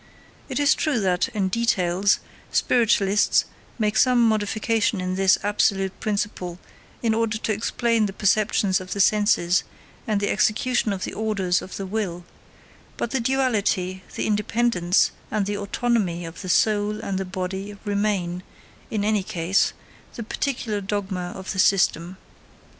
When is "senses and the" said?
8.99-10.31